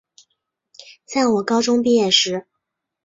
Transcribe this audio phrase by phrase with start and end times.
[1.05, 2.47] 在我高中毕业时